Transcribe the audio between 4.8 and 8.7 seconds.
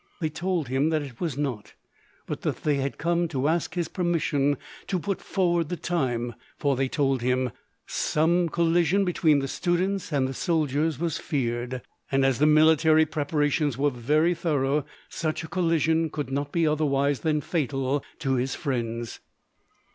to put forward the time; for, they told him, same